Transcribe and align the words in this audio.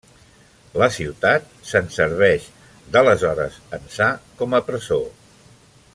La 0.83 0.87
ciutat 0.95 1.51
se'n 1.71 1.91
serveix 1.97 2.47
d'aleshores 2.97 3.61
ençà 3.79 4.09
com 4.41 4.57
a 4.61 4.67
presó. 4.71 4.99